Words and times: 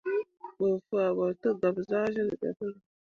Bə 0.57 0.67
faa 0.87 1.09
ɓo 1.17 1.25
tə 1.41 1.49
gab 1.59 1.75
zahsyil 1.89 2.29
ɓe 2.39 2.47
pəli. 2.57 2.79